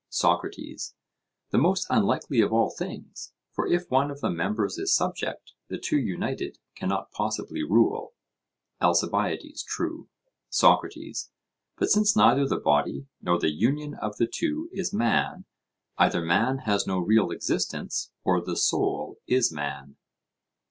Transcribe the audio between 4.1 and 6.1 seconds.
the members is subject, the two